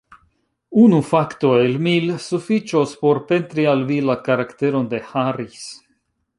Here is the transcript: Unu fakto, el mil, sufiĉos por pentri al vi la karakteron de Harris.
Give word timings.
Unu 0.83 1.01
fakto, 1.09 1.51
el 1.65 1.75
mil, 1.89 2.07
sufiĉos 2.29 2.95
por 3.03 3.21
pentri 3.33 3.69
al 3.77 3.87
vi 3.93 4.01
la 4.09 4.19
karakteron 4.29 4.93
de 4.95 5.07
Harris. 5.15 5.73